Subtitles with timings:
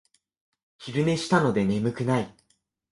[0.79, 2.35] 昼寝したので眠くない